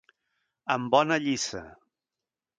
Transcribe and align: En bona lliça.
En 0.75 0.87
bona 0.95 1.19
lliça. 1.27 1.63